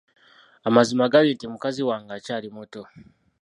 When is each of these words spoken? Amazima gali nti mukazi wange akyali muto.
Amazima 0.67 1.11
gali 1.11 1.29
nti 1.33 1.45
mukazi 1.51 1.81
wange 1.89 2.11
akyali 2.17 2.47
muto. 2.55 2.81